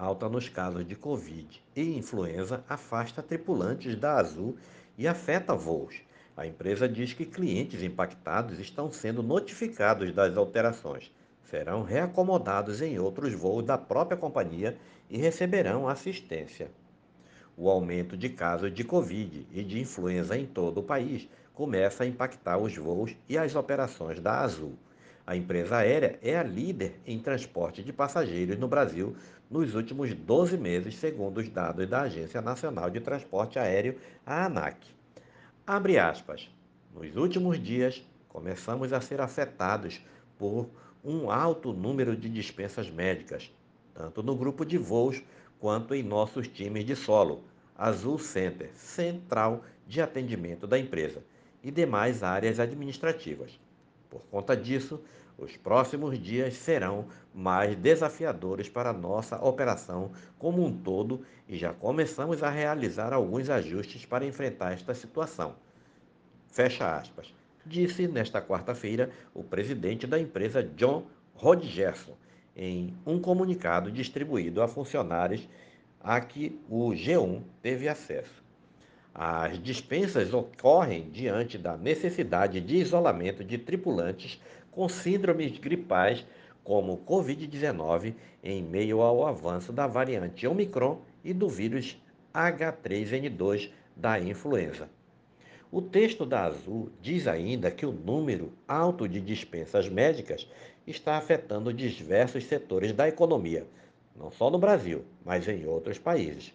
alta 0.00 0.28
nos 0.30 0.48
casos 0.48 0.86
de 0.86 0.96
Covid 0.96 1.62
e 1.76 1.98
influenza 1.98 2.64
afasta 2.66 3.22
tripulantes 3.22 3.94
da 3.94 4.14
Azul 4.14 4.56
e 4.96 5.06
afeta 5.06 5.54
voos. 5.54 6.00
A 6.34 6.46
empresa 6.46 6.88
diz 6.88 7.12
que 7.12 7.26
clientes 7.26 7.82
impactados 7.82 8.58
estão 8.58 8.90
sendo 8.90 9.22
notificados 9.22 10.10
das 10.12 10.38
alterações. 10.38 11.12
Serão 11.44 11.82
reacomodados 11.82 12.80
em 12.80 12.98
outros 12.98 13.34
voos 13.34 13.62
da 13.62 13.76
própria 13.76 14.16
companhia 14.16 14.78
e 15.10 15.18
receberão 15.18 15.86
assistência. 15.86 16.70
O 17.54 17.68
aumento 17.68 18.16
de 18.16 18.30
casos 18.30 18.72
de 18.72 18.82
Covid 18.82 19.46
e 19.52 19.62
de 19.62 19.80
influenza 19.80 20.34
em 20.34 20.46
todo 20.46 20.78
o 20.78 20.82
país 20.82 21.28
começa 21.52 22.04
a 22.04 22.06
impactar 22.06 22.56
os 22.56 22.74
voos 22.74 23.14
e 23.28 23.36
as 23.36 23.54
operações 23.54 24.18
da 24.18 24.40
Azul. 24.40 24.78
A 25.26 25.36
empresa 25.36 25.76
aérea 25.76 26.18
é 26.22 26.36
a 26.36 26.42
líder 26.42 26.98
em 27.06 27.18
transporte 27.18 27.82
de 27.82 27.92
passageiros 27.92 28.58
no 28.58 28.66
Brasil 28.66 29.14
nos 29.50 29.74
últimos 29.74 30.14
12 30.14 30.56
meses, 30.56 30.96
segundo 30.96 31.38
os 31.38 31.48
dados 31.48 31.88
da 31.88 32.02
Agência 32.02 32.40
Nacional 32.40 32.88
de 32.90 33.00
Transporte 33.00 33.58
Aéreo, 33.58 33.98
a 34.24 34.46
ANAC. 34.46 34.76
Abre 35.66 35.98
aspas. 35.98 36.48
Nos 36.94 37.14
últimos 37.16 37.62
dias, 37.62 38.02
começamos 38.28 38.92
a 38.92 39.00
ser 39.00 39.20
afetados 39.20 40.00
por 40.38 40.68
um 41.04 41.30
alto 41.30 41.72
número 41.72 42.16
de 42.16 42.28
dispensas 42.28 42.90
médicas, 42.90 43.52
tanto 43.94 44.22
no 44.22 44.34
grupo 44.34 44.64
de 44.64 44.78
voos 44.78 45.22
quanto 45.58 45.94
em 45.94 46.02
nossos 46.02 46.48
times 46.48 46.84
de 46.84 46.96
solo, 46.96 47.42
Azul 47.76 48.18
Center, 48.18 48.70
central 48.74 49.64
de 49.86 50.00
atendimento 50.00 50.66
da 50.66 50.78
empresa, 50.78 51.22
e 51.62 51.70
demais 51.70 52.22
áreas 52.22 52.58
administrativas. 52.58 53.58
Por 54.10 54.20
conta 54.30 54.56
disso, 54.56 55.00
os 55.38 55.56
próximos 55.56 56.18
dias 56.18 56.54
serão 56.54 57.06
mais 57.34 57.74
desafiadores 57.76 58.68
para 58.68 58.92
nossa 58.92 59.42
operação 59.42 60.10
como 60.38 60.62
um 60.62 60.70
todo 60.70 61.22
e 61.48 61.56
já 61.56 61.72
começamos 61.72 62.42
a 62.42 62.50
realizar 62.50 63.12
alguns 63.12 63.48
ajustes 63.48 64.04
para 64.04 64.26
enfrentar 64.26 64.72
esta 64.72 64.94
situação. 64.94 65.54
Fecha 66.48 66.94
aspas. 66.94 67.32
Disse 67.64 68.08
nesta 68.08 68.42
quarta-feira 68.42 69.10
o 69.32 69.42
presidente 69.42 70.06
da 70.06 70.18
empresa 70.18 70.62
John 70.62 71.06
Rodgerson 71.34 72.16
em 72.54 72.94
um 73.06 73.20
comunicado 73.20 73.90
distribuído 73.90 74.60
a 74.60 74.68
funcionários 74.68 75.48
a 76.00 76.20
que 76.20 76.60
o 76.68 76.90
G1 76.90 77.42
teve 77.62 77.88
acesso. 77.88 78.42
As 79.14 79.60
dispensas 79.60 80.32
ocorrem 80.32 81.10
diante 81.10 81.58
da 81.58 81.76
necessidade 81.76 82.60
de 82.60 82.76
isolamento 82.76 83.42
de 83.42 83.58
tripulantes 83.58 84.40
com 84.70 84.88
síndromes 84.88 85.58
gripais 85.58 86.24
como 86.62 86.98
Covid-19 86.98 88.14
em 88.42 88.62
meio 88.62 89.00
ao 89.00 89.26
avanço 89.26 89.72
da 89.72 89.86
variante 89.86 90.46
Omicron 90.46 91.00
e 91.24 91.32
do 91.32 91.48
vírus 91.48 91.96
H3N2 92.32 93.70
da 93.96 94.20
influenza. 94.20 94.88
O 95.72 95.82
texto 95.82 96.24
da 96.24 96.44
Azul 96.44 96.90
diz 97.00 97.26
ainda 97.26 97.70
que 97.70 97.86
o 97.86 97.92
número 97.92 98.52
alto 98.66 99.08
de 99.08 99.20
dispensas 99.20 99.88
médicas 99.88 100.48
está 100.86 101.16
afetando 101.16 101.72
diversos 101.72 102.44
setores 102.44 102.92
da 102.92 103.08
economia, 103.08 103.66
não 104.16 104.30
só 104.30 104.50
no 104.50 104.58
Brasil, 104.58 105.04
mas 105.24 105.46
em 105.46 105.66
outros 105.66 105.98
países. 105.98 106.52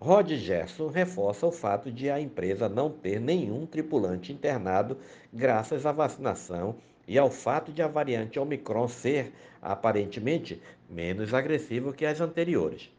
Rod 0.00 0.30
Gerson 0.30 0.86
reforça 0.86 1.44
o 1.44 1.50
fato 1.50 1.90
de 1.90 2.08
a 2.08 2.20
empresa 2.20 2.68
não 2.68 2.88
ter 2.88 3.20
nenhum 3.20 3.66
tripulante 3.66 4.32
internado 4.32 4.96
graças 5.32 5.84
à 5.84 5.90
vacinação 5.90 6.76
e 7.06 7.18
ao 7.18 7.28
fato 7.28 7.72
de 7.72 7.82
a 7.82 7.88
variante 7.88 8.38
Omicron 8.38 8.86
ser, 8.86 9.32
aparentemente, 9.60 10.62
menos 10.88 11.34
agressiva 11.34 11.92
que 11.92 12.06
as 12.06 12.20
anteriores. 12.20 12.92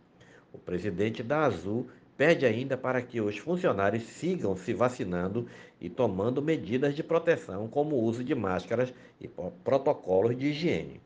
O 0.52 0.58
presidente 0.58 1.24
da 1.24 1.46
Azul 1.46 1.88
pede 2.18 2.46
ainda 2.46 2.76
para 2.76 3.02
que 3.02 3.22
os 3.22 3.38
funcionários 3.38 4.04
sigam 4.04 4.58
se 4.58 4.74
vacinando 4.74 5.48
e 5.80 5.90
tomando 5.90 6.42
medidas 6.42 6.94
de 6.94 7.02
proteção, 7.02 7.70
como 7.70 7.96
o 7.96 8.04
uso 8.04 8.26
de 8.26 8.36
máscaras 8.36 8.94
e 9.22 9.28
protocolos 9.64 10.38
de 10.38 10.48
higiene. 10.48 11.00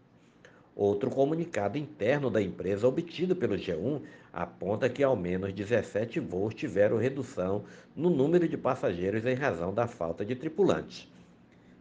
Outro 0.75 1.11
comunicado 1.11 1.77
interno 1.77 2.31
da 2.31 2.41
empresa 2.41 2.87
obtido 2.87 3.35
pelo 3.35 3.55
G1 3.55 4.01
aponta 4.31 4.89
que 4.89 5.03
ao 5.03 5.15
menos 5.15 5.53
17 5.53 6.19
voos 6.19 6.55
tiveram 6.55 6.97
redução 6.97 7.63
no 7.95 8.09
número 8.09 8.47
de 8.47 8.57
passageiros 8.57 9.23
em 9.23 9.35
razão 9.35 9.71
da 9.71 9.85
falta 9.85 10.25
de 10.25 10.35
tripulantes. 10.35 11.07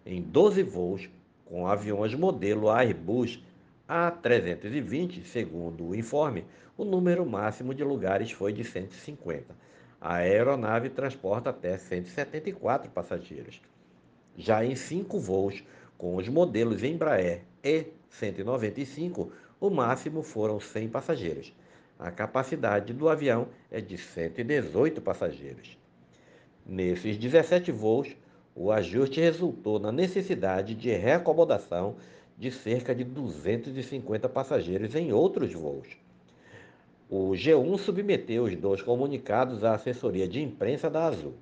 Em 0.04 0.20
12 0.20 0.62
voos 0.62 1.08
com 1.46 1.66
aviões 1.66 2.14
modelo 2.14 2.68
Airbus 2.68 3.42
A320, 3.88 5.24
segundo 5.24 5.88
o 5.88 5.94
informe, 5.94 6.44
o 6.76 6.84
número 6.84 7.24
máximo 7.24 7.74
de 7.74 7.82
lugares 7.82 8.30
foi 8.30 8.52
de 8.52 8.62
150. 8.62 9.56
A 9.98 10.16
aeronave 10.16 10.90
transporta 10.90 11.48
até 11.48 11.78
174 11.78 12.90
passageiros. 12.90 13.62
Já 14.36 14.62
em 14.62 14.76
cinco 14.76 15.18
voos 15.18 15.64
com 15.96 16.16
os 16.16 16.28
modelos 16.28 16.82
Embraer 16.82 17.42
E195, 17.62 19.30
o 19.60 19.70
máximo 19.70 20.22
foram 20.22 20.58
100 20.58 20.88
passageiros. 20.88 21.52
A 21.98 22.10
capacidade 22.10 22.92
do 22.92 23.08
avião 23.08 23.48
é 23.70 23.80
de 23.80 23.96
118 23.96 25.00
passageiros. 25.00 25.78
Nesses 26.66 27.16
17 27.16 27.70
voos, 27.70 28.16
o 28.54 28.70
ajuste 28.70 29.20
resultou 29.20 29.78
na 29.78 29.92
necessidade 29.92 30.74
de 30.74 30.90
reacomodação 30.90 31.96
de 32.36 32.50
cerca 32.50 32.94
de 32.94 33.04
250 33.04 34.28
passageiros 34.28 34.94
em 34.94 35.12
outros 35.12 35.52
voos. 35.52 35.88
O 37.08 37.30
G1 37.32 37.78
submeteu 37.78 38.44
os 38.44 38.56
dois 38.56 38.82
comunicados 38.82 39.62
à 39.62 39.74
assessoria 39.74 40.26
de 40.26 40.42
imprensa 40.42 40.90
da 40.90 41.04
Azul. 41.04 41.34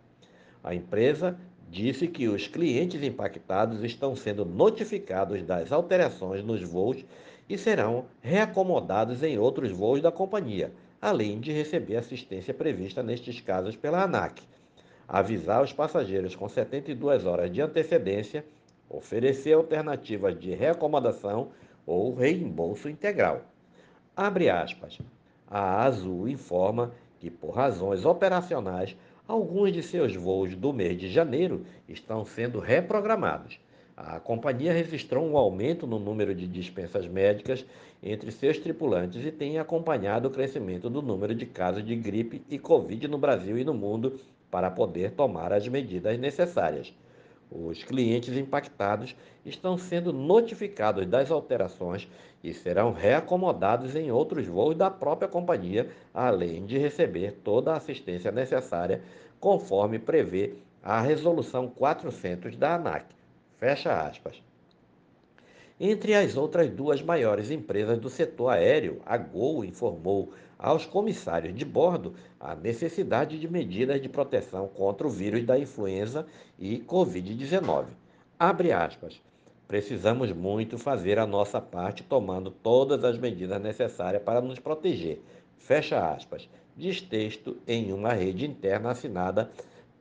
A 0.63 0.75
empresa 0.75 1.39
disse 1.71 2.09
que 2.09 2.29
os 2.29 2.49
clientes 2.49 3.01
impactados 3.01 3.85
estão 3.85 4.17
sendo 4.17 4.45
notificados 4.45 5.41
das 5.43 5.71
alterações 5.71 6.43
nos 6.43 6.61
voos 6.63 7.05
e 7.49 7.57
serão 7.57 8.07
reacomodados 8.21 9.23
em 9.23 9.39
outros 9.39 9.71
voos 9.71 10.03
da 10.03 10.11
companhia, 10.11 10.73
além 11.01 11.39
de 11.39 11.53
receber 11.53 11.97
assistência 11.97 12.53
prevista 12.53 13.05
nestes 13.05 13.41
casos 13.41 13.77
pela 13.77 14.03
ANAC. 14.03 14.43
Avisar 15.07 15.63
os 15.63 15.73
passageiros 15.73 16.35
com 16.35 16.49
72 16.49 17.25
horas 17.25 17.53
de 17.53 17.61
antecedência, 17.63 18.45
oferecer 18.89 19.53
alternativas 19.53 20.39
de 20.39 20.53
reacomodação 20.53 21.51
ou 21.87 22.15
reembolso 22.15 22.89
integral. 22.89 23.43
Abre 24.17 24.51
aspas. 24.51 24.99
A 25.49 25.85
Azul 25.85 26.29
informa 26.29 26.93
que, 27.21 27.31
por 27.31 27.51
razões 27.51 28.05
operacionais, 28.05 28.97
alguns 29.31 29.73
de 29.73 29.81
seus 29.81 30.17
voos 30.17 30.57
do 30.57 30.73
mês 30.73 30.99
de 30.99 31.09
janeiro 31.09 31.65
estão 31.89 32.25
sendo 32.25 32.59
reprogramados. 32.59 33.61
A 33.97 34.19
companhia 34.19 34.73
registrou 34.73 35.25
um 35.25 35.37
aumento 35.37 35.87
no 35.87 36.01
número 36.01 36.35
de 36.35 36.49
dispensas 36.49 37.07
médicas 37.07 37.65
entre 38.03 38.33
seus 38.33 38.59
tripulantes 38.59 39.25
e 39.25 39.31
tem 39.31 39.59
acompanhado 39.59 40.27
o 40.27 40.33
crescimento 40.33 40.91
do 40.91 41.01
número 41.01 41.33
de 41.33 41.47
casos 41.47 41.85
de 41.85 41.95
gripe 41.95 42.43
e 42.51 42.59
Covid 42.59 43.07
no 43.07 43.19
Brasil 43.19 43.57
e 43.57 43.63
no 43.63 43.73
mundo 43.73 44.19
para 44.51 44.69
poder 44.69 45.13
tomar 45.13 45.53
as 45.53 45.69
medidas 45.69 46.19
necessárias. 46.19 46.93
Os 47.51 47.83
clientes 47.83 48.37
impactados 48.37 49.17
estão 49.45 49.77
sendo 49.77 50.13
notificados 50.13 51.05
das 51.07 51.31
alterações 51.31 52.09
e 52.45 52.55
serão 52.55 52.93
reacomodados 52.93 53.97
em 53.97 54.11
outros 54.11 54.47
voos 54.47 54.77
da 54.77 54.91
própria 54.91 55.29
companhia, 55.29 55.91
além 56.15 56.65
de 56.65 56.79
receber 56.79 57.33
toda 57.43 57.73
a 57.73 57.77
assistência 57.77 58.31
necessária, 58.31 59.03
conforme 59.41 59.99
prevê 59.99 60.55
a 60.83 61.01
Resolução 61.01 61.69
400 61.69 62.57
da 62.57 62.77
ANAC. 62.77 63.07
Fecha 63.59 64.01
aspas. 64.01 64.50
Entre 65.83 66.13
as 66.15 66.37
outras 66.37 66.69
duas 66.69 67.01
maiores 67.01 67.51
empresas 67.51 67.99
do 67.99 68.11
setor 68.11 68.51
aéreo, 68.51 69.01
a 69.07 69.17
Gol 69.17 69.65
informou 69.65 70.31
aos 70.59 70.85
comissários 70.85 71.55
de 71.55 71.65
bordo 71.65 72.13
a 72.39 72.55
necessidade 72.55 73.39
de 73.39 73.49
medidas 73.49 73.99
de 73.99 74.07
proteção 74.07 74.69
contra 74.69 75.07
o 75.07 75.11
vírus 75.11 75.43
da 75.43 75.59
influenza 75.59 76.27
e 76.59 76.81
Covid-19. 76.81 77.87
Abre 78.39 78.73
aspas. 78.73 79.23
Precisamos 79.67 80.31
muito 80.33 80.77
fazer 80.77 81.19
a 81.19 81.27
nossa 81.27 81.63
parte 81.63 82.03
tomando 82.03 82.51
todas 82.51 83.03
as 83.03 83.17
medidas 83.17 83.63
necessárias 83.63 84.23
para 84.23 84.43
nos 84.43 84.59
proteger. 84.59 85.23
Fecha 85.57 86.13
aspas. 86.13 86.47
Diz 86.77 87.01
texto 87.01 87.57
em 87.67 87.91
uma 87.91 88.13
rede 88.13 88.45
interna 88.45 88.91
assinada 88.91 89.51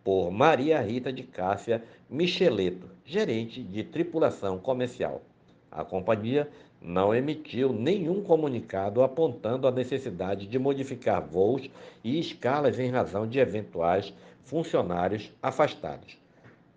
por 0.04 0.30
Maria 0.30 0.82
Rita 0.82 1.14
de 1.14 1.24
Cássia 1.24 1.82
Micheleto, 2.10 2.90
gerente 3.06 3.64
de 3.64 3.86
tripulação 3.86 4.60
comercial. 4.60 5.22
A 5.72 5.84
companhia 5.84 6.50
não 6.82 7.14
emitiu 7.14 7.74
nenhum 7.74 8.24
comunicado 8.24 9.04
apontando 9.04 9.68
a 9.68 9.72
necessidade 9.72 10.48
de 10.48 10.58
modificar 10.58 11.22
voos 11.22 11.70
e 12.04 12.20
escalas 12.20 12.80
em 12.80 12.90
razão 12.90 13.28
de 13.28 13.40
eventuais 13.40 14.14
funcionários 14.44 15.32
afastados. 15.42 16.18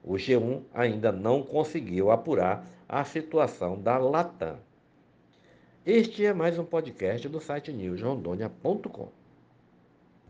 O 0.04 0.14
G1 0.14 0.62
ainda 0.74 1.12
não 1.12 1.42
conseguiu 1.42 2.10
apurar 2.10 2.66
a 2.88 3.04
situação 3.04 3.80
da 3.80 3.96
Latam. 3.96 4.58
Este 5.86 6.26
é 6.26 6.34
mais 6.34 6.58
um 6.58 6.64
podcast 6.64 7.28
do 7.28 7.40
site 7.40 7.72
newsrondônia.com. 7.72 9.21